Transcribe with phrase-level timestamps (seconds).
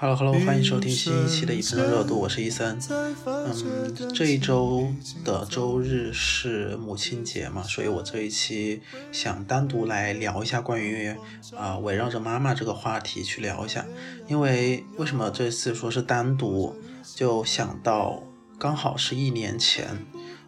[0.00, 2.78] Hello Hello，欢迎收听新一期的一分钟热度，我是伊森。
[3.26, 4.88] 嗯，这一周
[5.22, 8.80] 的周日是母亲节嘛，所以我这一期
[9.12, 11.14] 想单独来聊一下关于
[11.54, 13.84] 啊围绕着妈妈这个话题去聊一下。
[14.26, 16.74] 因为为什么这次说是单独，
[17.14, 18.22] 就想到
[18.58, 19.86] 刚好是一年前，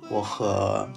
[0.08, 0.88] 我和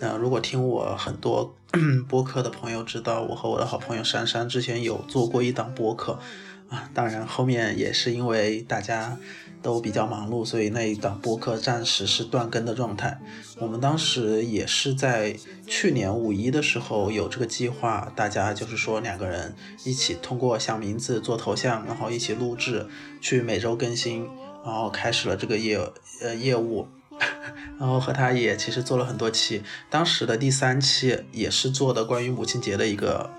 [0.00, 1.54] 嗯，如果听我很多
[2.06, 6.18] 播客的朋友知道，我和我的好朋友珊珊之前有做过一档播客。
[6.68, 9.16] 啊，当然，后面也是因为大家
[9.62, 13.20] 都比较忙碌，所以那一档播客暂时是断更的状态。
[13.58, 22.86] 我们当时也是在去年五一的时候有这个计划，大家就是说两个人一起通过想名字、做头像，然后一起录制，
[23.20, 24.28] 去每周更新，
[24.64, 25.78] 然后开始了这个业
[26.22, 26.88] 呃业务，
[27.78, 29.62] 然后和他也其实做了很多期。
[29.90, 33.30] 当时的第三期也是做的关于母亲节的一个。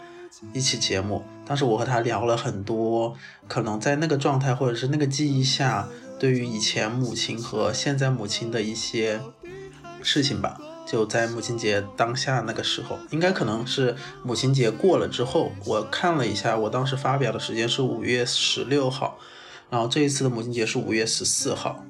[0.53, 3.15] 一期节目，当时我和他聊了很多，
[3.47, 5.87] 可能在那个状态或者是那个记忆下，
[6.19, 9.19] 对于以前母亲和现在母亲的一些
[10.01, 10.59] 事情吧。
[10.87, 19.17] 就在母亲节当下那个时候，应该可能是母亲节过了之后，我看了一下，我当时发表的时间是五月十六号，
[19.71, 21.83] 然后这一次的母亲节是五月十四号。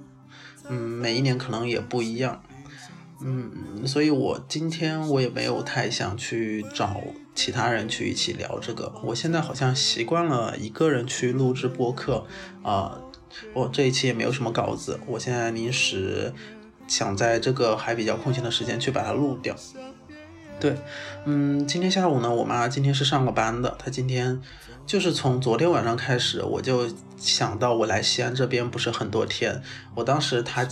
[0.69, 2.41] 嗯，每一年可能也不一样。
[3.27, 7.01] 嗯，所以我今天我也没有太想去找
[7.33, 8.93] 其他人去一起聊这个。
[9.03, 12.27] 我现在好像习惯了一个人去录制播客
[12.61, 13.01] 啊。
[13.51, 16.31] 我这一期也没有什么稿子，我现在临时
[16.87, 19.55] 想在这个还比较空闲的时间去把它录掉。
[20.59, 20.75] 对，
[21.25, 24.39] 嗯，今天下午呢，我妈今天是上了班的，她今天
[24.85, 29.63] 就是从昨天晚上开始，我就想到我来西安这边不是很多天，
[29.95, 30.67] 我当时她。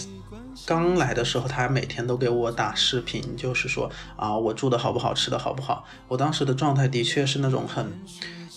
[0.66, 5.86] 刚来的时候，他每天都给我打视频，就是说啊，我住的好不好，吃的好不好。
[6.08, 7.86] 我当时的状态的确是那种很，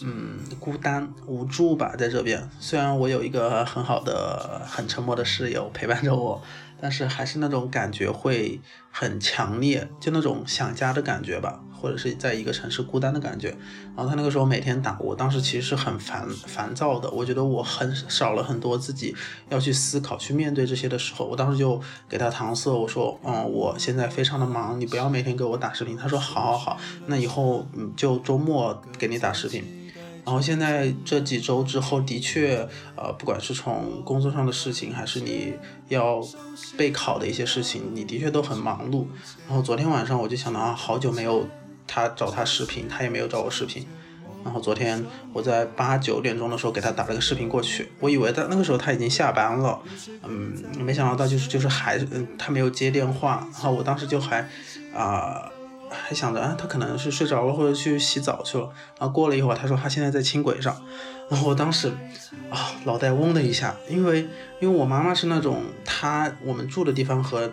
[0.02, 2.48] 嗯，孤单无助吧，在这边。
[2.60, 6.42] 虽然我有一个很好的、很沉默的室友陪伴着我。
[6.80, 8.60] 但是还是那种感觉会
[8.90, 13.48] 很强烈，就那种想家的感觉吧，或者是在一个城市孤单的感觉。
[13.96, 17.10] 然后他那个时候每天打我，当时其实是很烦烦躁的。
[17.10, 19.14] 我觉得我很少了很多自己
[19.48, 21.24] 要去思考、去面对这些的时候。
[21.24, 29.64] 我当时就给他搪塞，我说：“嗯，我现在非常的忙，你不要每天给我打视频。”他说：“好好好，那以后嗯就周末给你打视频。”
[30.26, 35.54] 然后现在这几周之后，的确，呃，不管是从工作上的事情，还是你
[35.88, 36.20] 要
[36.76, 39.06] 备考的一些事情，你的确都很忙碌。
[39.46, 41.46] 然后昨天晚上我就想到啊，好久没有
[41.86, 43.86] 他找他视频，他也没有找我视频。
[44.44, 49.80] 然后昨天我在八九点钟的时候给他打了个视频过去，我以为他那个时候他已经下班了，
[50.24, 53.46] 嗯，没想到他就是就是还嗯他没有接电话。
[53.52, 54.40] 然后我当时就还
[54.92, 55.52] 啊。
[56.04, 58.64] 还想着啊，他可能是睡着了或者去洗澡去了。
[58.98, 60.76] 然后过了一会儿，他说他现在在轻轨上。
[61.28, 61.88] 然后我当时
[62.50, 64.28] 啊，脑袋嗡的一下，因为
[64.60, 67.50] 因为我妈妈是那种，她我们住的地方和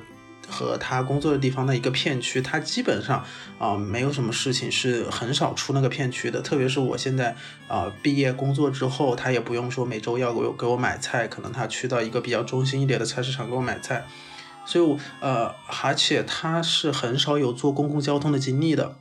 [0.48, 3.26] 和她工作的地方的一个片区，她基本上
[3.58, 6.40] 啊没有什么事情是很少出那个片区的。
[6.40, 7.36] 特别是我现在
[7.68, 14.06] 啊毕业工作之后，她也不用说每周要给我给我买菜，可能她去到一个比较中心一点的菜市场给我买菜。
[14.66, 15.54] 所以我，呃，
[15.84, 18.96] 而且他是很少有坐公共交通的经历的，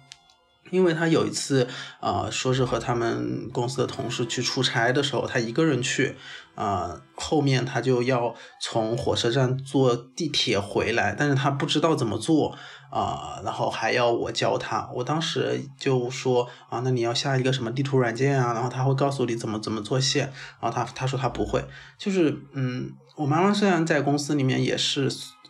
[0.71, 1.69] 因为他有一次，
[2.01, 6.17] 呃，说是和他们公司的同事去出差的时候，他一个人去，
[6.55, 12.57] 啊，后面他就要从火车站坐地铁回来，但是他不知道怎么坐，
[12.91, 21.65] 啊，然后还要我教他，我当时就说，啊，那你要下一个什么地图软件啊，然后他会告诉你怎么怎么做线，然后他他说他不会，
[21.97, 25.09] 就是，嗯，我妈妈虽然在公司里面也是。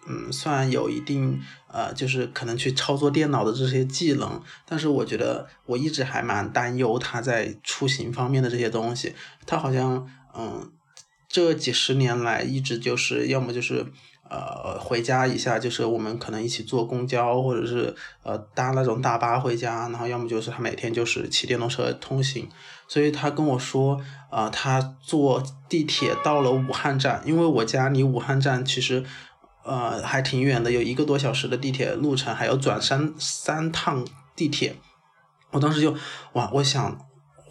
[0.09, 9.15] 嗯，算有一定呃，就是可能去操作电脑的这些技能，但是我觉得我一直还蛮担忧他在出行方面的这些东西。
[9.47, 10.05] 他好像
[10.37, 10.73] 嗯，
[11.29, 13.87] 这几十年来一直就是要么就是
[14.29, 17.95] 呃回家一下，就是我们可能一起坐公交或者是
[18.25, 22.49] 呃搭那种大巴回家，然后要么就是他每天就是骑电动车通行。
[22.89, 23.99] 所以他跟我说，
[24.33, 29.05] 呃，他坐地铁到了武汉站，因为我家离武汉站其实。
[29.65, 34.05] 呃，还挺远的，有一个多小时的地铁路程，还要转三三趟
[34.35, 34.77] 地铁。
[35.51, 35.95] 我当时就
[36.33, 36.99] 哇，我想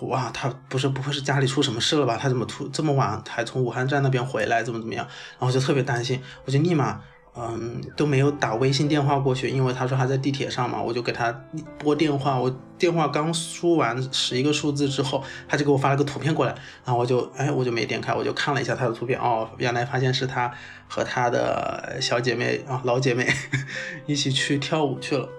[0.01, 2.17] 哇，他不是不会是家里出什么事了吧？
[2.17, 4.63] 他怎么突这么晚还从武汉站那边回来？
[4.63, 5.07] 怎么怎么样？
[5.39, 7.01] 然后就特别担心，我就立马。
[7.33, 11.31] 嗯，都没有打微信电话过去，因为他说他在地铁上嘛，我就给他
[11.77, 12.37] 拨电话。
[12.37, 20.51] 我电话刚输完十一个数字之后，他就给我发了个图片过来，然后我就哎，我就没点开，我就看了一下他的图片，哦，原来发现是他
[20.87, 23.25] 和他的小姐妹啊，老姐妹
[24.05, 25.29] 一起去跳舞去了。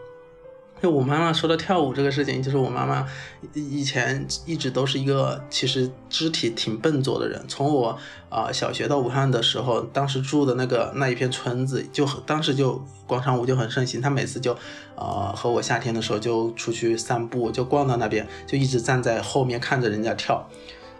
[0.82, 3.06] 就我妈妈说到跳舞这个事情，就是我妈妈
[3.55, 7.40] 以前一直都是一个其实肢体挺笨拙的人。
[7.46, 7.96] 从我
[8.29, 14.00] 啊小学到武汉的时候，当时住的那个那一片村子，就当时就广场舞就很盛行。
[14.00, 14.56] 她每次就
[14.96, 20.44] 呃和我夏天的时候就出去散步，就逛到那边，就一直站在后面看着人家跳，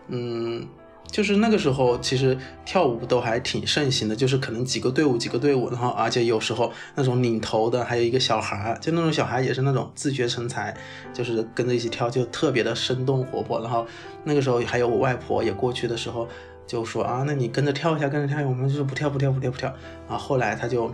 [0.07, 0.65] 嗯。
[1.13, 10.75] 就是那个时候，其实跳舞都还挺盛行的，就是可能几个队伍几个队伍，然后而且有时候那种领头的还有一个小孩，就那种小孩也是那种自学成才，
[11.13, 13.61] 就是跟着一起跳，就特别的生动活泼。
[13.61, 13.87] 然后
[14.25, 16.27] 那个时候还有我外婆也过去的时候，
[16.67, 18.49] 就说啊，那你跟着跳一下，跟着跳一下。
[18.49, 19.69] 我们就说不跳不跳不跳不跳。
[20.09, 20.91] 啊，后来他就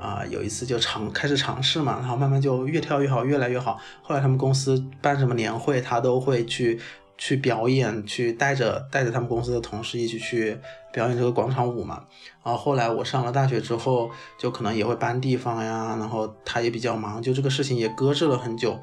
[0.00, 3.78] 啊有一次就尝开始尝试嘛，然后慢慢就越跳越好，越来越好。
[4.00, 6.80] 后来他们公司办什么年会，他都会去。
[7.18, 10.56] 去表演，去带着带着他们公司的同事一起去
[10.92, 12.04] 表演这个广场舞嘛。
[12.42, 18.78] 然后后来我上了大学之后，就可能也会搬地方呀，然后他也比较忙，就这个事情也搁置了很久。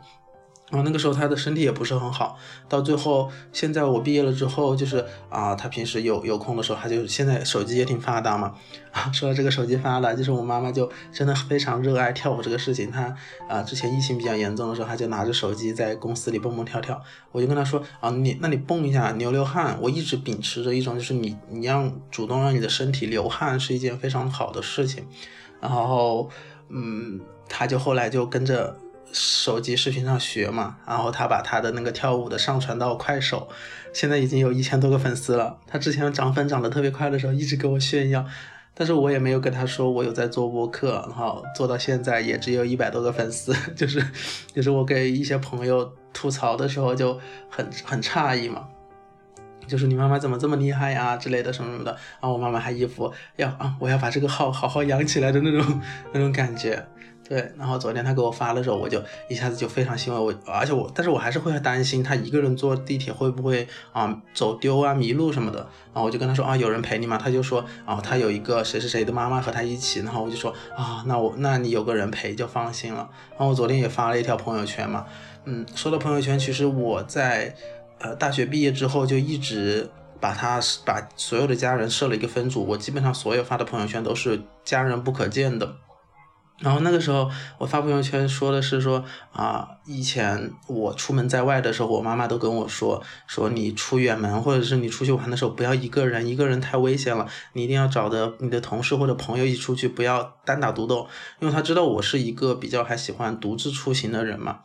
[0.71, 8.55] 然后那个时候他的身体也不是很好，到最后现在我毕业了之后，就是啊，他平时有有空的时候，他就现在手机也挺发达嘛。
[8.91, 12.89] 啊，说到这个手机发达，就是我妈妈就真的非常热爱跳舞这个事情。
[12.89, 13.15] 她
[13.47, 16.99] 啊，之前疫情比较严重的时候，她就拿着手机在公司里蹦蹦跳跳。
[17.31, 19.77] 我就跟她说啊，你那你蹦一下，流流汗。
[19.79, 25.05] 我一直秉持着一种就是你你让主动让你的身体流汗是一件非常好的事情。
[25.61, 26.27] 然后
[26.69, 28.75] 嗯，她就后来就跟着。
[29.17, 33.47] 手机视频上学嘛，然后他把他的那个跳舞的上传到快手，
[33.93, 35.57] 现在已经有一千多个粉丝了。
[35.65, 38.25] 他之前涨粉涨得特别快的时候，一直给我炫耀，
[38.73, 44.05] 但是我也没有跟他说我有在做播客，然后做到现在也只有一百多个粉丝， 就是
[44.53, 47.17] 就是我给一些朋友吐槽的时候就
[47.49, 48.67] 很很诧异嘛，
[49.65, 55.81] 就是你妈妈怎么这么厉害呀之类的什么什么的，然后我妈妈还一副要啊我要把这个号好好养起来的那种
[56.11, 56.85] 那种感觉。
[57.27, 60.19] 对，然后昨天他给我发的时候，我就一下子就非常欣慰。
[60.19, 65.57] 我而且我，但是我还是会担心他一个人坐地铁会不会啊走丢啊迷路什么的。
[65.91, 67.17] 然后我就跟他说啊，有人陪你吗？
[67.17, 70.01] 他就说啊，他有一个谁谁谁的妈妈和他一起。
[70.01, 73.09] 然后我就说啊，那我那你有个人陪就放心了。
[73.31, 75.07] 然后我昨天也发了一条朋友圈嘛，
[75.45, 77.55] 嗯，说到朋友圈，其实我在
[77.97, 79.89] 呃大学毕业之后就一直
[80.19, 85.75] 把他把所有的家人设了一个分组，我基本上所有发的朋友圈都是家人不可见的。
[86.59, 89.03] 然后那个时候，我发朋友圈说的是说
[89.33, 101.05] 啊，以前我出门在外的时候，我妈妈都跟我说，说你出远门或者是你出去玩的时候，不要一个人，一个人太危险了，你一定要找的你的同事或者朋友一起出去，不要单打独斗，
[101.39, 104.59] 因为他知道我是一个比较还喜欢独自出行的人嘛。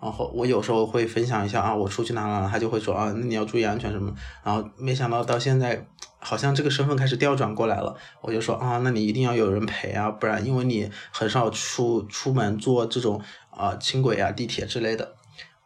[0.00, 4.12] 然后我有时候会分享一下啊，我出去哪哪，他就会说啊，那你要注意安全什么。
[4.44, 5.86] 然后没想到到现在，
[6.18, 7.96] 好像这个身份开始调转过来了。
[8.20, 13.20] 我就说啊，那你一定要有人陪啊，不然因为你很少出出门坐这种
[13.50, 15.14] 啊轻轨啊地铁之类的。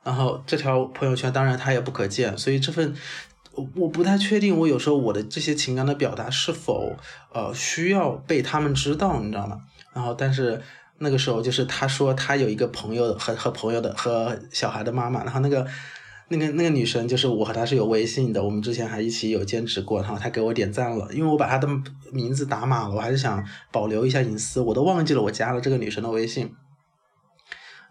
[0.03, 2.95] 然后这条朋友圈当然他也不可见，所以这份
[3.75, 6.97] 我不太确定，我有时候我的这些情感的表达是否
[7.33, 9.61] 呃需要被他们知道，你知道吗？
[9.95, 10.61] 然后但是。
[10.99, 15.67] 那个时候就是他说他有一个朋友和和朋友的和小孩的妈妈，然后那个
[16.33, 21.69] 那个那个女生就是我和她是有微信的，我们之前还一起有兼职过，然后她给我点赞了，因为我把她的
[22.11, 26.55] 名字打码了，我还是想保留一下隐私，我都忘记了我加了这个女生的微信，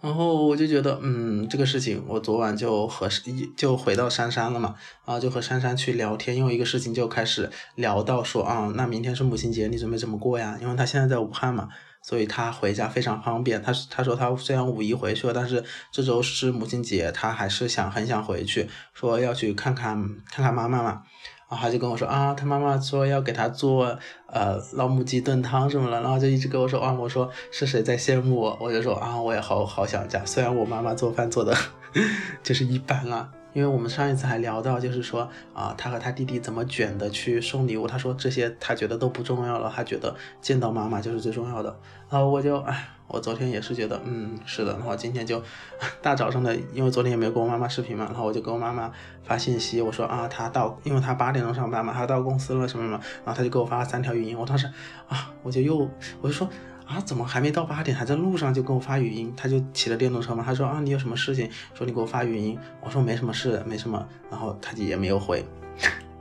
[0.02, 10.58] 然后我就觉得嗯这个事情我昨晚就和一就回到珊珊了嘛，然后就和珊珊去聊天，因为一个事情就开始聊到说啊那明天是母亲节，你准备怎么过呀？
[10.60, 11.70] 因为她现在在武汉嘛。
[12.02, 13.62] 所以他回家非常方便。
[13.62, 21.04] 他他说他虽然五一回去了，但是这周是母亲节，他还是想很想回去，说要去看看看看妈妈嘛。
[21.50, 28.58] 然后他就跟我说啊，他妈妈说要给他做呃老母鸡炖汤什么的，然后就一直跟我说啊，我说是谁在羡慕我？
[28.62, 30.24] 我就说啊，我也好好想家。
[30.26, 31.54] 虽然我妈妈做饭做的
[32.42, 33.30] 就是一般啊。
[33.54, 41.78] 因为我们上一次还聊到，就是说啊，他和他弟弟怎么卷的去送礼物，他说这些他觉得都不重要了，他觉得见到妈妈就是最重要的。
[42.10, 44.72] 然 后我就哎，我昨天也是觉得，嗯，是的。
[44.74, 45.42] 然后今天就
[46.02, 48.92] 大早上的，因为昨天也没有跟我妈妈视频嘛，然后我就跟我妈妈
[49.24, 54.66] 发信息，我说啊，他到，因为他八点钟上班嘛，他到公司了什么什么，然后他就给我发了三条语音，我当时
[55.08, 55.78] 啊，我就又
[56.22, 56.48] 我就说。
[56.92, 59.34] 啊，怎么还没到八点，还在路上就跟我发语音？
[59.38, 60.44] 他就骑了电动车嘛。
[60.46, 61.50] 他说啊，你有什么事情？
[61.74, 62.60] 说你给我发语音。
[62.82, 64.06] 我说没什么事，没什么。
[64.30, 65.46] 然后他就也没有回。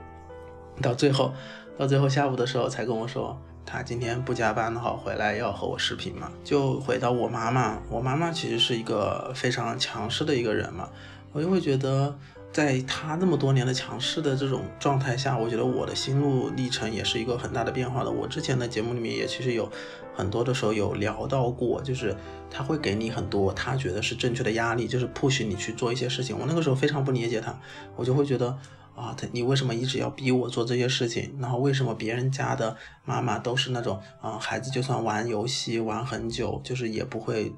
[0.81, 1.33] 到最后，
[1.77, 6.31] 到最后下午的时候才跟我说，他今天不加班的话回来要和我视频嘛。
[6.41, 10.87] 就回到我妈妈，我妈妈其实是一个非常强势的一个人嘛。
[11.33, 12.17] 我就会觉得，
[12.51, 18.11] 在他那么多年的强势的这种状态下，我觉得我的心路历程也是一个很大的变化的。
[18.11, 19.71] 我之前的节目里面也其实有
[20.13, 22.13] 很多的时候有聊到过，就是
[22.49, 26.37] 他会给你很多他觉得是正确的压力，就是 push 你去做一些事情。
[26.37, 27.57] 我那个时候非常不理解他，
[27.95, 28.49] 我就会觉得
[28.95, 31.33] 啊，他你为什么一直要逼我做这些事情？
[31.39, 37.53] 然后为什么别人家的妈妈都是那种啊，孩子就算玩游戏玩很久，就是也不会。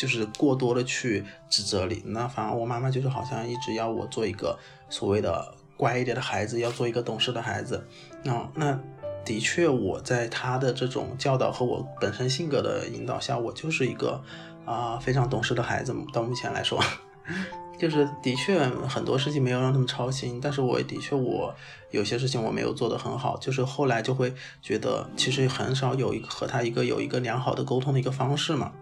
[0.00, 7.86] 就是过多的去指责你，那反而我妈妈就是好像一直要我做一个所谓的乖一点的孩子，要做一个懂事的孩子。
[8.22, 8.80] 那那
[9.26, 14.18] 的确，我在她的这种教导和我本身性格的引导下，我就是一个
[14.64, 15.94] 啊非常懂事的孩子。
[16.14, 16.82] 到目前来说，
[17.78, 21.54] 就是的确很多事情没有让他们操心，但是我的确我
[21.90, 28.72] 有些事情我没有做得很好，就是后来就会觉得其实很少有一个和他一个有一个良好的沟通的一个方式嘛。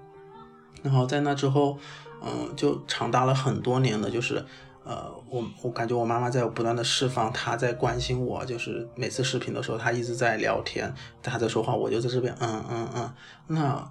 [0.82, 1.78] 然后在那之后，
[2.22, 4.44] 嗯，就长达了很多年的，就是，
[4.84, 10.92] 呃，我我感觉我妈妈在不断的释放，她在关心我，就是每次视频的时候，她一直在聊天，
[11.22, 13.12] 她在说话，我就在这边，嗯嗯嗯。
[13.46, 13.90] 那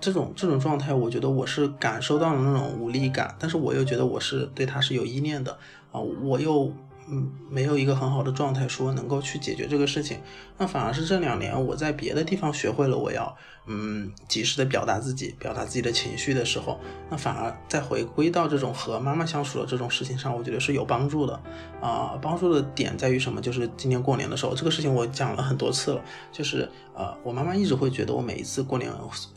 [0.00, 5.58] 这种这种状态，我觉得我是感受到了那种无力感，但是我又觉得我是对她是有依恋的
[5.92, 6.72] 啊，我又。
[7.12, 10.20] 嗯，没有一个很好的状态，说能够去解决这个事情，
[10.56, 13.36] 那反而是这两年我在别的地方学会了，我要
[13.66, 16.78] 嗯及时的表达自己，表达自己的情绪的时候，
[17.10, 21.34] 那反而再回归到这种和妈妈相处的这种事情上，我觉得是有帮助的
[21.80, 22.16] 啊。
[22.22, 23.40] 帮助的点在于什么？
[23.40, 28.88] 就是今年过年的时候，这个事情我讲了很多次了，就是呃，我妈妈一直会觉得我每一次过年，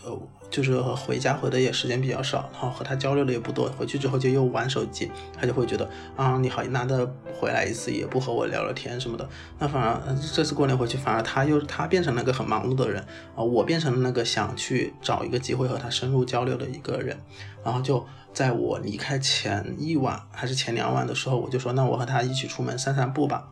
[0.06, 0.22] 呃。
[0.53, 9.27] 就是回家回的也时间比较少，然后和他交流的也不多，回去之后就又玩手机，他就会觉得啊，你好难得回来一次，也不和我聊聊天什么的。
[9.57, 10.00] 那反而
[10.31, 13.03] 这次过年回去，反而他又他变成了个很忙碌的人
[13.36, 17.17] 啊，我变成了那个想去找一个机会和他深入交流的一个人。
[17.63, 23.50] 然后就在我离开前一晚还是前两晚的时候，我就说那我和他一起出门散散步吧。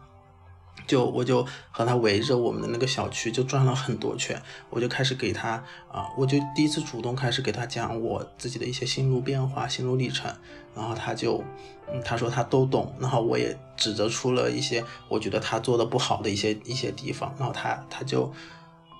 [0.88, 10.34] 就我就和他围着我们的那个小区就转了很多圈，我就开始给他啊，我就第一次主动开始给他讲我自己的一些心路变化、心路历程，
[10.76, 11.44] 然后他就，
[11.92, 18.32] 嗯，他说他都懂，然后我也指责出了一些我觉得他做的不好的一些一些地方，然后他他就，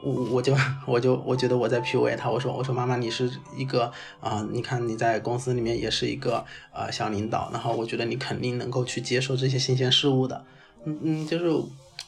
[0.04, 10.46] 我我就我就我觉得我在 PUA 他，我说我说妈妈你是一个啊，你看你在公司里面也是一个呃小领导，然后我觉得你肯定能够去接受这些新鲜事物的。
[10.86, 11.50] 嗯嗯，就是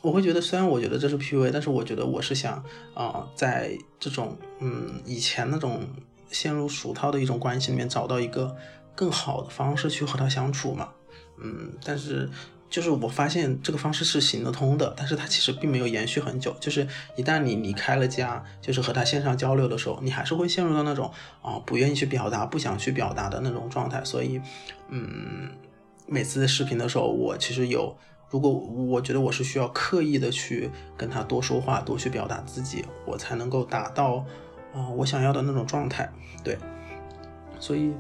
[0.02, 2.64] 我会觉得，虽然我觉得这是 PUA，但是我觉得我是想
[2.94, 5.82] 啊，在这种嗯以前那种
[6.32, 8.56] 陷入俗套的一种关系里面，找到一个
[8.96, 10.90] 更好的方式去和他相处嘛。
[11.42, 12.30] 嗯，但是
[12.70, 16.56] 就是我发现这个方式是行得通的，但是它其实并没有延续很久。
[16.60, 21.12] 就是一旦你离开了家，就是和他线上交流的时候，你还是会陷入到那种
[21.42, 24.04] 啊不愿意去表达、不想去表达的那种状态。
[24.04, 24.42] 所以，
[24.90, 25.52] 嗯，
[26.08, 27.96] 每次视频的时候，我其实有。
[28.34, 34.26] 如果我觉得我是需要刻意的去跟他多说话，多去表达自己，我才能够达到，
[34.74, 36.12] 啊，我想要的那种状态。
[36.44, 36.58] 对，
[37.60, 37.94] 所以，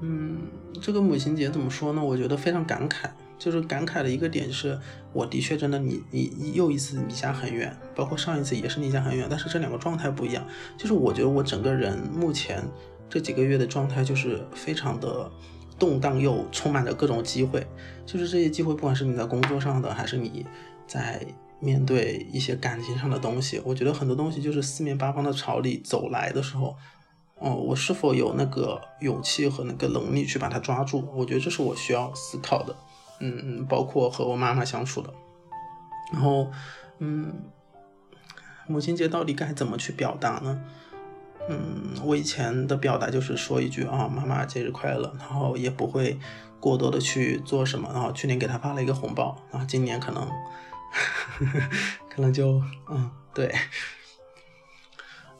[0.00, 0.36] 嗯，
[0.82, 2.04] 这个母亲节怎么说呢？
[2.04, 3.08] 我觉得非常感慨，
[3.38, 4.78] 就是感慨的一个点是，
[5.14, 10.46] 我的确真的你你又一次离家很远，包括上一次也是离家很远，但是这两个状态不一样。
[10.76, 12.62] 就是我觉得我整个人目前
[13.08, 15.32] 这几个月的状态就是非常的。
[15.80, 17.66] 动荡又充满着各种机会，
[18.06, 20.46] 就是这些机会，不管是你在工作上的，还是你
[20.86, 21.26] 在
[21.58, 26.76] 面对一些感情上的东西，我觉得很多东西就是四面八方的朝你走来的时候，
[27.36, 31.08] 哦，我是否有那个勇气和那个能力去把它抓住？
[31.14, 32.76] 我觉得这是我需要思考的。
[33.22, 35.12] 嗯嗯，包括和我妈妈相处的，
[36.10, 36.50] 然后，
[37.00, 37.34] 嗯，
[38.66, 40.64] 母亲节到底该怎么去表达呢？
[41.48, 46.18] 嗯，我以前的表达就是说一句啊，妈妈节日快乐，然后也不会
[46.60, 47.90] 过多的去做什么。
[47.92, 50.28] 然后去年给他发了一个红包，然后今年可能
[52.08, 53.52] 可能就嗯对，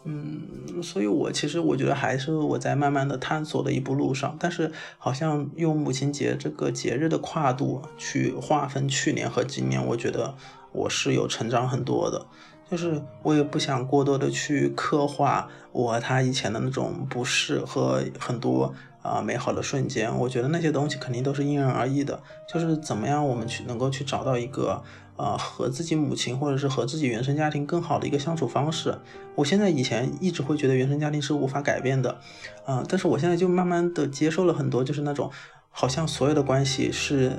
[0.05, 10.35] 嗯，所以我其实我觉得还是我在慢慢的探索的一步路上，但是好像用母亲节这个节日的跨度去划分去年和今年，我觉得
[10.73, 12.27] 我是有成长很多的。
[12.71, 18.73] 就是我也不想过多的去刻画我和他以前的那种不适和很多
[19.03, 22.23] 啊美好的瞬间，我觉得那些东西肯定都是因人而异的。
[22.49, 24.81] 就是怎么样我们去能够去找到一个
[25.17, 28.97] 呃和自己母亲或者是和自己原生家庭更好的一个相处方式。
[29.35, 32.19] 我现在以前一直会觉得原生家庭是无法改变的，
[32.65, 35.29] 啊，但是我现在就慢慢的接受了很多，就是那种
[35.71, 37.33] 好像所有的关系是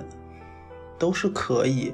[0.99, 1.93] 都是可以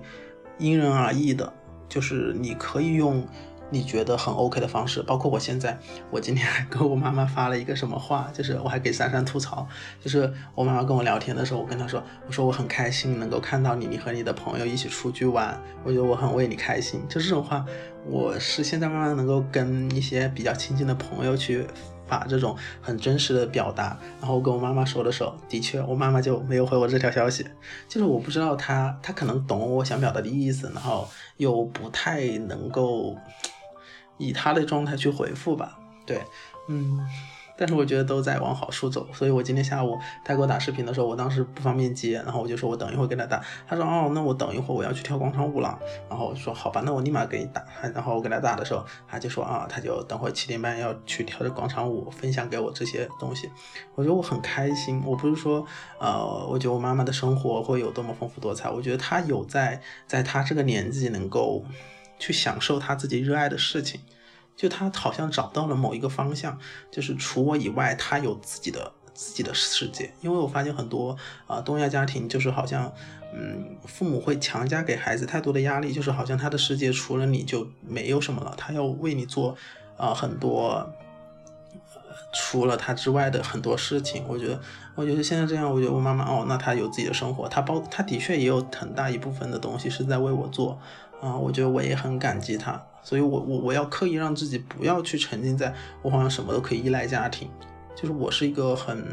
[0.57, 1.53] 因人而异的。
[1.89, 3.25] 就是你可以用
[3.69, 5.77] 你觉得很 OK 的方式，包括我现在，
[6.09, 9.67] 我今天还跟我妈妈发了一个什么话， 就是我还给珊珊吐槽，
[10.01, 17.65] 就是我妈妈跟我聊天的时候，我跟她说，我说我很开心能够看到你，你和你的朋友一起出去玩，我觉得我很为你开心，就这种话，
[18.05, 21.67] 我是现在慢慢能够跟一些比较亲近的朋友去
[22.07, 27.45] 把这种很真实的表达，然后跟我妈妈说的时候，的确我妈妈就没有回我这条消息，
[27.87, 33.15] 就是我不知道她她可能懂我想表达的意思，然后又不太能够。
[34.19, 36.19] 以她的状态去回复吧，对，
[36.69, 37.05] 嗯，
[37.57, 53.49] 但是我觉得都在往好处走，所以我今天下午他给我打视频的时候，我当时不方便接，然后我就说我等一会儿给他打，他说哦，那我等一会儿我要去跳广场舞了，然后我说好吧，那我立马给你打，然后我给他打的时候，他就说啊，他就等会七点半要去跳这广场舞，分享给我这些东西，
[53.95, 55.65] 我觉得我很开心，我不是说
[55.99, 61.65] 呃，我觉得我妈妈的生活会有多么丰富多彩，我觉得她有在在她这个年纪能够。
[62.19, 64.01] 去享受她自己热爱的事情，
[64.57, 66.57] 就他好像找到了某一个方向，
[66.91, 70.11] 就是除我以外，他有自己的自己的世界。
[70.21, 72.91] 因为我发现很多啊东亚家庭就是好像，
[73.33, 79.55] 嗯，父母会强加给孩子太多的压力，就是好像他的世界除了你就没有什么了，他要为你做
[79.95, 80.89] 啊很多，
[81.93, 84.23] 呃除了他之外的很多事情。
[84.27, 84.59] 我觉得，
[84.95, 90.79] 我觉得现在这样，我觉得我妈妈哦，那她有自己的生活，她包她的确也有很大一部分的东西是在为我做。
[91.21, 97.49] 啊，我觉得我也很感激他，所以我我我要刻意让自己不要去沉浸在我好像什么都可以依赖家庭，
[97.95, 99.03] 就是我是一个很，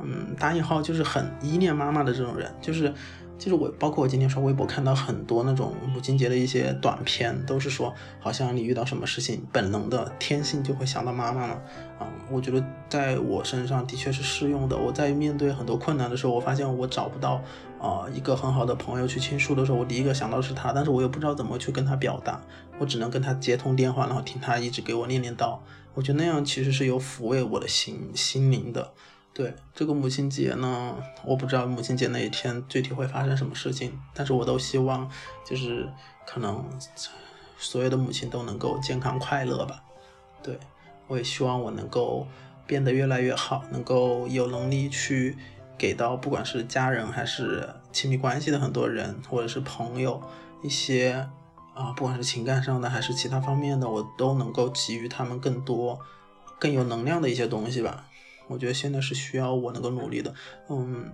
[0.00, 2.92] 嗯，打引号就是很依恋妈妈的这种人，就是。
[3.38, 11.54] 就是我，包括我今天刷微博看到很多那种母亲节的一些短片，都是说好像你遇到什么事情，本能的天性就会想到妈妈了。
[11.98, 14.76] 啊，我觉得在我身上的确是适用的。
[14.76, 17.42] 我在面对很多困难的时候，我发现我找不到
[17.78, 22.40] 啊一个很好的朋友去倾诉的时候，我第一个想到是他，但是我又不知道怎么去跟他表达，
[22.78, 25.58] 我只能跟他接通电话，然后听他一直给我念念叨。
[25.94, 28.92] 我觉得那样其实是有抚慰我的心心灵的。
[29.36, 35.10] 对这个母亲节呢，我不知道母亲节那一天具体会发生什么事情，但是我都希望，
[35.44, 35.86] 就是
[36.26, 36.64] 可能
[37.58, 39.82] 所有的母亲都能够健康快乐吧。
[40.42, 40.58] 对
[41.06, 42.26] 我也希望我能够
[42.66, 45.36] 变得越来越好，能够有能力去
[45.76, 50.22] 给到不管是家人还是亲密关系的很多人，或者是朋友
[50.62, 51.28] 一些
[51.74, 56.00] 啊，不管是情感上的还是其他方面的，我都能够给予他们更多
[56.58, 58.06] 更有能量的一些东西吧。
[58.48, 60.32] 我觉得现在是需要我能够努力的，
[60.68, 61.10] 嗯，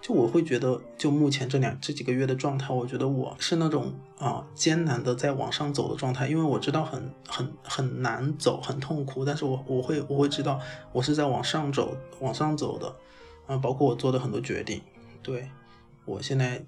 [0.00, 10.60] 就我会觉得，就目前这两这几个月的状态，我觉得我是那种啊艰难的在往上走的状态，因为我知道很很很难走，很痛苦，但是我我会我会知道
[10.92, 12.94] 我是在往上走往上走的，
[13.46, 14.82] 啊，包括我做的很多决定，
[15.22, 15.48] 对
[16.04, 16.62] 我现在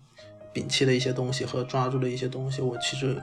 [0.55, 3.23] 摒弃的一些东西和抓住的一些东西，我其实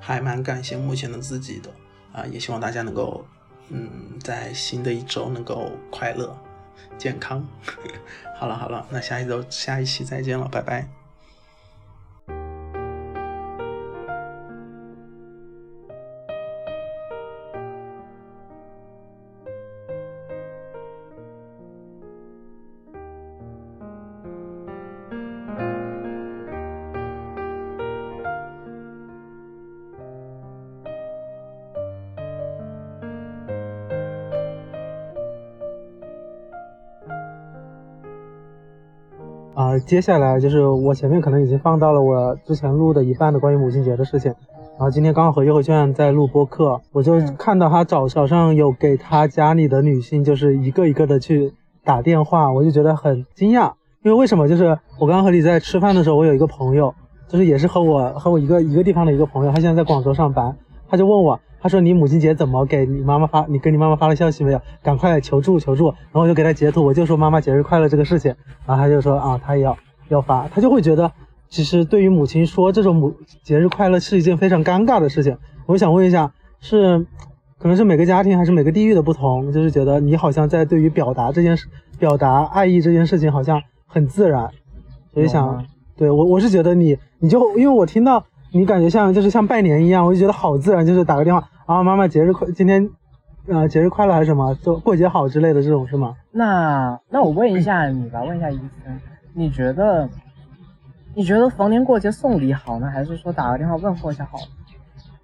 [0.00, 1.70] 还蛮感谢目前的自己的，
[2.12, 3.24] 啊，也希望大家能够。
[3.70, 6.36] 嗯，在新的一周能够快乐、
[6.96, 7.46] 健康。
[8.38, 10.97] 好了好了，那下一周下一期再见了，拜拜。
[39.88, 44.30] 接下来就是我前面可能已经放到了我之前录的一半的关于母亲节的事情，
[44.72, 51.54] 然后今天刚好和优惠券在录播客，我就看到他早早上有给他家里的女性就是一个一个的去
[51.86, 53.72] 打电话，我就觉得很惊讶，
[54.02, 54.46] 因为为什么？
[54.46, 56.94] 就是我刚刚和你在吃饭的时候，我有一个朋友，
[57.26, 60.54] 就是也是和我和我一个一个地方的一个朋友，他现在在广州上班，
[60.90, 61.40] 他就问我。
[61.60, 63.44] 他说：“你母亲节怎么给你妈妈发？
[63.48, 64.60] 你跟你妈妈发了消息没有？
[64.82, 69.76] 赶快求助求助！”然后我就给他截图，我就说：“妈妈节日快乐这个事情。”然后他就说：“啊，他也要
[70.08, 71.10] 要发。”他就会觉得，
[71.48, 75.36] 其实对于母亲说这种母节日快乐是一件非常尴尬的事情。
[75.66, 77.06] 我想问一下，是
[77.58, 79.52] 可能是每个家庭还是每个地域的不同？
[79.52, 81.66] 就是觉得你好像在对于表达这件事、
[81.98, 84.50] 表达爱意这件事情好像很自然，
[85.12, 85.66] 所以想
[85.96, 88.24] 对我我是觉得你你就因为我听到。
[88.50, 92.88] 你感觉像就是像拜年一样，我就觉得好自然，就是打个电话啊，妈妈节日快，今天，
[93.46, 96.14] 呃，节日快乐还是什么，就过节好之类的这种是吗？
[96.32, 99.00] 那那我问一下你吧，问一下医生，
[99.34, 100.08] 你觉得，
[101.14, 104.38] 你觉得逢年过节送礼好呢，还是说打个电话问候一下好？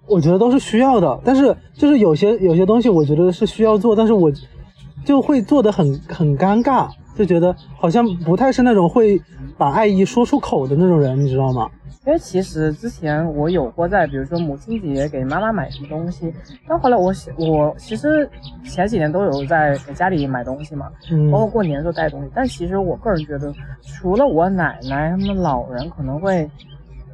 [0.07, 4.31] 我觉得都是需要的，但是就是有些有些东西，我觉得是需要做，但是我
[5.05, 9.21] 就会做的很很尴尬，就觉得好像不太是那种会
[9.57, 11.69] 把爱意说出口的那种人，你知道吗？
[12.05, 16.31] 因为其实之前我有过在，比如说母亲节给妈妈买什么东西，
[16.67, 18.29] 但后来我我其实
[18.63, 22.29] 前几年都有在给家里买东西嘛，嗯包括过年的时候带东西。
[22.35, 26.47] 但其实我个人觉得，除了我奶奶他们老人可能会，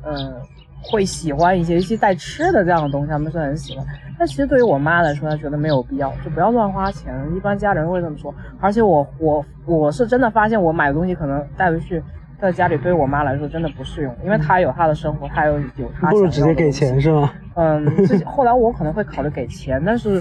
[0.04, 0.42] 呃，
[0.82, 3.86] 会喜欢一些一些带吃的这样的东西，他们是很喜欢。
[4.18, 7.14] 但其实对于我妈来说，她觉得没有必要，就不要乱花钱。
[7.36, 8.34] 一般家人会这么说。
[8.60, 12.02] 而且我我我是真的发现，我买的东西可能带回去。
[12.42, 17.32] 在家里对于我妈来说真的不适用，因为她有她的生活，她有有她不如直接给钱是吗？
[17.54, 20.20] 嗯，这后来我可能会考虑给钱，但是，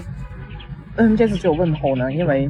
[0.97, 2.47] 嗯，这次只有问候呢，因为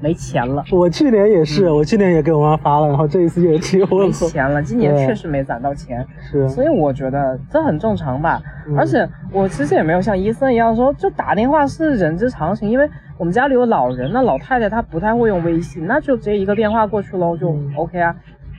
[0.00, 0.64] 没钱了。
[0.72, 4.10] 我去年也是，我去年也给我妈发了，然后这一次也只有没。
[4.10, 8.40] 钱了，今年确实没攒到钱，是，所以我觉得这很正常吧。
[8.66, 18.14] 嗯而且我其实也没有像医生一样说，就打电话是人之常情，因为我们家里有老人，那老太太她不太会用微信，那就直接一个电话过去喽，就嗯 OK 啊。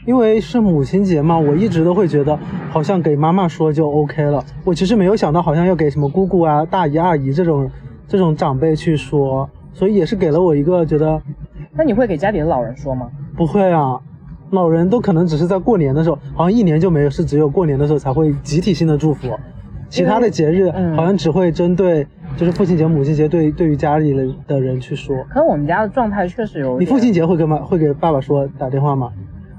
[0.06, 2.38] 因为是母亲节嘛，我一直都会觉得
[2.72, 4.44] 好像给妈妈说就 OK 了。
[4.64, 7.70] 我其实没有想到好像要给什么姑姑啊、大姨、二姨这种
[8.08, 11.22] 这种长辈去说，所以也是给了我一个觉得
[11.74, 13.10] 那你会给家里的老人说吗？
[13.36, 14.00] 不会啊，
[14.52, 19.30] 老人都可能只是在过年的时候，好像一年就没有，是只有过年的时候才会集体性的祝福，
[19.88, 22.06] 其他的节日嗯好像只会针对
[22.36, 25.16] 就是父亲节、母亲节对对于家里的的人去说。
[25.30, 26.80] 可能我们家的状态确实有。
[26.80, 29.12] 你父亲节会跟妈会给爸爸说打电话吗？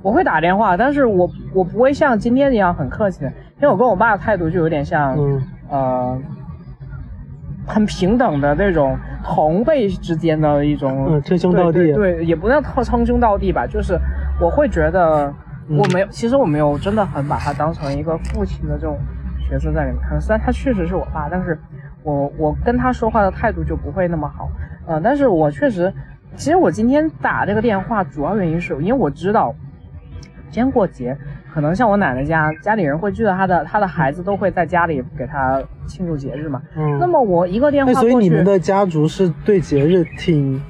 [0.03, 6.19] 我会打电话，但是我我不会像今天一样很客气的，因为我跟我爸的态度就有点像，嗯呃，
[7.73, 13.99] 很平等的那种同辈之间的一种，嗯称兄道弟对对对，也不能称称兄道弟吧，就是
[14.41, 15.33] 我会觉得
[15.69, 18.99] 嗯我没有，其实我没有真的很把他当成一个父亲的这种
[19.49, 21.59] 角色在里面看，虽然他确实是我爸，但是
[22.03, 24.51] 我我跟他说话的态度就不会那么好，
[24.87, 25.93] 呃，但是我确实，
[26.35, 29.55] 其实我今天打这个电话主要原因是因为我知道。
[30.53, 31.17] 今天过节，
[31.53, 36.63] 可能像我奶奶家，家里人会聚到她的她的孩子都会在家里给她庆祝节日嘛。
[36.77, 36.99] 嗯。
[36.99, 40.63] 那么我一个电话哎，过去，所以你们的家族是对节日挺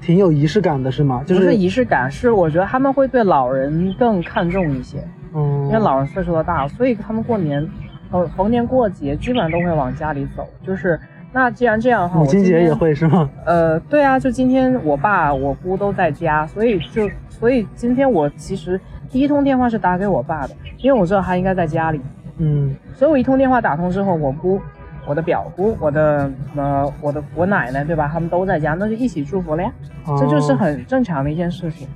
[0.00, 1.22] 挺有仪式感的，是吗？
[1.26, 4.98] 就不是仪式感，是我觉得他们会对老人更看重一些，
[5.34, 7.66] 嗯，因为老人岁数都大了，所以他们过年，
[8.10, 10.46] 呃，逢年过节基本上都会往家里走。
[10.62, 10.98] 就是
[11.32, 13.28] 那既然这样的话，母亲节也会是吗？
[13.44, 22.00] 呃，对啊，就今天我爸我姑都在家，所以就所以今天我其实第一通电话是打给我爸的，因为我知道他应该在家里，
[22.38, 24.60] 嗯所以我一通电话打通之后，我姑、
[25.06, 29.72] 我的表姑、我的呃我的我奶奶对吧，他们都在家，那就一起祝福了呀，
[30.18, 31.88] 这就是哦很正常的一件事情。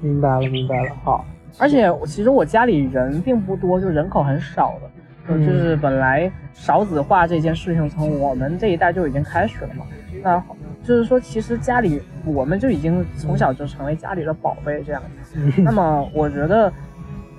[0.00, 0.90] 明白了，明白了。
[1.02, 1.24] 好，
[1.58, 4.90] 而且其实我家里人并不多，就人口很少的。
[5.28, 9.84] 就是本来少子化这件事情从我们这一代就已经开始了嘛，
[10.22, 10.42] 那
[10.82, 15.08] 就是说其实家里我们就已经从小就成为家里的宝贝这样子。
[15.34, 16.72] 嗯那么我觉得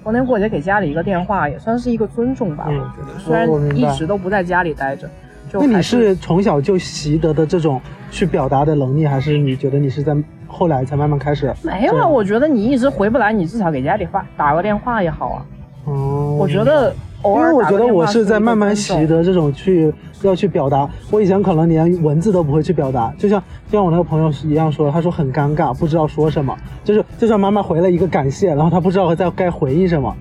[0.03, 5.09] 逢年过节给家里一个电话也算是一个尊重吧，嗯我觉得虽然一直都不在家里待着，
[5.51, 10.15] 就那你是从小就习得的这种去表达的能力，还是你觉得你是在
[10.47, 11.53] 后来才慢慢开始？
[11.63, 12.07] 没有啊？
[12.07, 15.45] 我觉得你一直回不来，你至少给家里发打个电话也好啊。
[15.85, 16.93] 哦，我觉得偶
[17.25, 20.89] 因尔为我觉得我是在慢慢习得这种去要去表达。
[21.11, 26.55] 我以前可能连文字都不会去表达，就像就像我那个朋友一样说，他说很尴尬，不知道说什么。
[26.83, 30.15] 就是就算妈妈回了一个感谢，然后他不知道在该回应什么。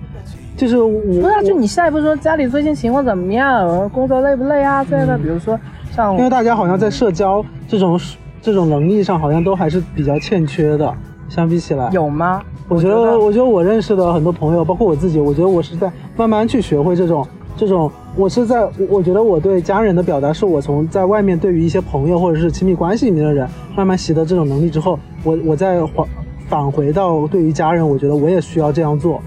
[0.57, 4.83] 就是我，不是啊，就我你下一步说家里最近情况怎么样，工作累不累啊？
[4.83, 5.57] 之类的，比如说
[5.91, 7.99] 像因为大家好像在社交这种
[8.41, 10.93] 这种能力上，好像都还是比较欠缺的。
[11.29, 12.41] 相比起来，有吗？
[12.69, 17.27] 我觉得，我觉得我认识的很多朋友，包括我自己，我觉得我是在慢慢去学会这种
[17.57, 17.91] 这种。
[18.15, 26.05] 我是在，我我觉得我对家人的表达，是我从在外面对于一些朋友或者是亲密关系里面的人，慢慢习得这种能力之后，我我再返
[26.47, 29.19] 返回到对于家人，我觉得我也需要这样做。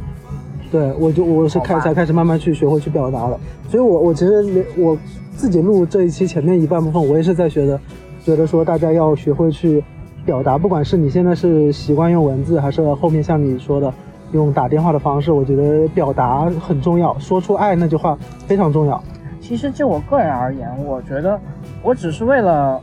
[0.70, 3.38] 对，我就我是开才开始慢慢去学会去表达了。
[3.68, 4.96] 所以我我其实连我
[5.34, 7.80] 自己录这一期前面一半部分，我也是在学的，
[8.24, 9.82] 觉得说大家要学会去
[10.24, 13.92] 表达，不管是你现在是习惯用文字，还是后面像你说的
[14.32, 19.02] 用打电话的方式，我觉得表达很重要，说出爱那句话非常重要。
[19.40, 21.38] 其实就我个人而言，我觉得
[21.82, 22.80] 我只是为了，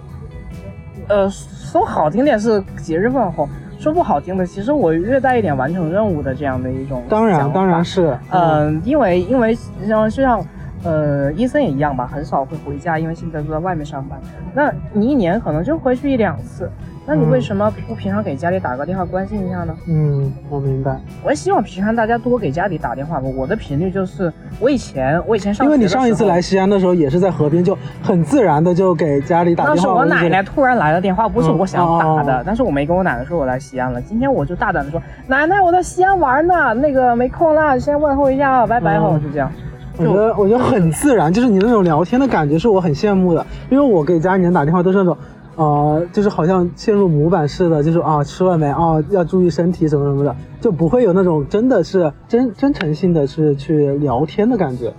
[1.08, 3.48] 呃，说好听点是节日问候，
[3.80, 9.56] 说不好听的，其实我略带一点完成任务的这样的一种当然，当然是，嗯，因为因为
[9.88, 10.46] 像就像
[10.84, 14.20] 呃，医生也一样吧，很少会回家，因为现在都在外面上班。
[14.54, 16.70] 那你一年可能就回去一两次，
[17.06, 19.76] 那你为什么不平常给家里打个电话关心一下呢？
[19.88, 20.98] 嗯，我明白。
[21.24, 23.28] 我也希望平常大家多给家里打电话吧。
[23.36, 29.82] 我的频率就是，我以前我以前上因为你上一次来西安的时候也是在河边，就很自然的就给家里打电话。
[29.82, 34.02] 是我奶奶突然来了电话，不是嗯我想打的，哦但是我没跟我奶奶说我来西安了。
[34.02, 39.52] 今天我就大胆的说，奶奶我在西安玩呢，那个没空了，先问候一下，拜拜，嗯就这样。
[40.00, 45.18] 我觉得我觉得很自然，就是你那种聊天的感觉是我很羡慕的，因为我给家里人打电话都是那种，
[45.58, 54.94] 呃，就是好像陷入模板似的，就是啊吃了没啊要注意身体什么什么的，就不会有那种真的是真真诚性的是去聊天的感觉，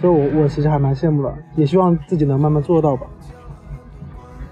[0.00, 3.06] 所以我我其实还蛮羡慕的，也希望自己能慢慢做到吧。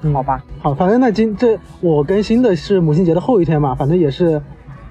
[0.03, 4.43] 嗯好吧，好，反正那今这我更新的是母亲节的后一天嘛，反正也是